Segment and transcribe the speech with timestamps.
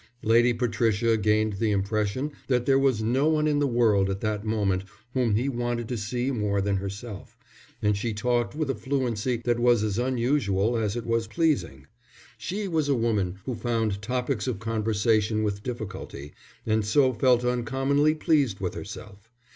[0.23, 4.43] Lady Patricia gained the impression that there was no one in the world at that
[4.43, 7.37] moment whom he wanted to see more than herself,
[7.83, 11.85] and she talked with a fluency that was as unusual as it was pleasing.
[12.39, 16.33] She was a woman who found topics of conversation with difficulty,
[16.65, 19.29] and so felt uncommonly pleased with herself.